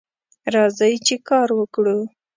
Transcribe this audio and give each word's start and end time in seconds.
راځئ 0.53 0.93
چې 1.05 1.15
کار 1.29 1.47
وکړو 1.59 1.99